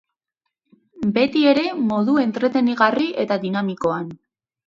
Beti 1.17 1.43
ere 1.51 1.65
modu 1.91 2.17
entretenigarri 2.23 3.07
eta 3.25 3.37
dinamikoan. 3.47 4.09